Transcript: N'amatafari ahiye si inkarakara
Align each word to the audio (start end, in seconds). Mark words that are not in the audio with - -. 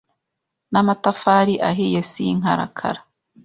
N'amatafari 0.71 1.53
ahiye 1.69 2.01
si 2.09 2.21
inkarakara 2.33 2.99